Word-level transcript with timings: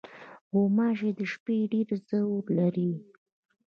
غوماشې 0.51 1.09
د 1.17 1.19
شپې 1.31 1.57
ډېر 1.71 1.89
زور 2.09 2.43
لري. 2.57 2.91